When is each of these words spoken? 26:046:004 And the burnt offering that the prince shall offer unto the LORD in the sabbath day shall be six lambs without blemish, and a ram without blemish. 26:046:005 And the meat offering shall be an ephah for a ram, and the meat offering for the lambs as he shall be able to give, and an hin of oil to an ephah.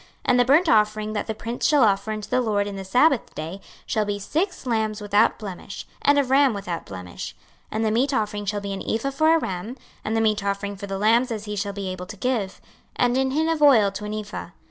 26:046:004 0.01 0.09
And 0.25 0.39
the 0.39 0.45
burnt 0.45 0.67
offering 0.69 1.13
that 1.13 1.27
the 1.27 1.35
prince 1.35 1.67
shall 1.67 1.83
offer 1.83 2.11
unto 2.11 2.27
the 2.27 2.41
LORD 2.41 2.65
in 2.65 2.75
the 2.75 2.83
sabbath 2.83 3.35
day 3.35 3.61
shall 3.85 4.03
be 4.03 4.17
six 4.17 4.65
lambs 4.65 4.99
without 4.99 5.37
blemish, 5.37 5.85
and 6.01 6.17
a 6.17 6.23
ram 6.23 6.55
without 6.55 6.87
blemish. 6.87 7.35
26:046:005 7.65 7.65
And 7.73 7.85
the 7.85 7.91
meat 7.91 8.11
offering 8.15 8.45
shall 8.47 8.61
be 8.61 8.73
an 8.73 8.81
ephah 8.89 9.11
for 9.11 9.35
a 9.35 9.37
ram, 9.37 9.77
and 10.03 10.17
the 10.17 10.21
meat 10.21 10.43
offering 10.43 10.75
for 10.75 10.87
the 10.87 10.97
lambs 10.97 11.29
as 11.29 11.45
he 11.45 11.55
shall 11.55 11.71
be 11.73 11.87
able 11.89 12.07
to 12.07 12.17
give, 12.17 12.59
and 12.95 13.15
an 13.15 13.29
hin 13.29 13.47
of 13.47 13.61
oil 13.61 13.91
to 13.91 14.05
an 14.05 14.15
ephah. 14.15 14.47